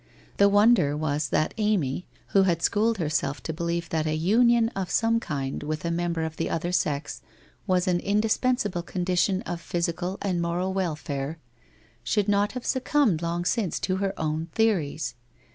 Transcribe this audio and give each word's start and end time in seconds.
The 0.37 0.49
wonder 0.49 0.97
was 0.97 1.29
that 1.29 1.53
Amy, 1.59 2.07
who 2.29 2.41
had 2.41 2.63
schooled 2.63 2.97
herself 2.97 3.43
to 3.43 3.53
believe 3.53 3.87
that 3.89 4.07
a 4.07 4.15
union 4.15 4.69
of 4.69 4.89
some 4.89 5.19
kind 5.19 5.61
with 5.61 5.85
a 5.85 5.91
member 5.91 6.23
of 6.23 6.37
the 6.37 6.49
other 6.49 6.71
sex 6.71 7.21
was 7.67 7.87
an 7.87 7.99
indispensable 7.99 8.81
con 8.81 9.05
dition 9.05 9.43
of 9.45 9.61
physical 9.61 10.17
and 10.23 10.41
moral 10.41 10.73
welfare, 10.73 11.37
should 12.03 12.27
not 12.27 12.53
have 12.53 12.65
succumbed 12.65 13.21
long 13.21 13.45
since 13.45 13.77
to 13.81 13.97
her 13.97 14.19
own 14.19 14.47
theories! 14.55 15.13